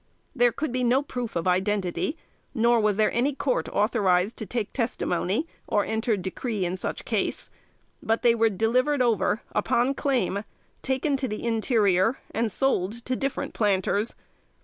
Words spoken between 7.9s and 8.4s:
but they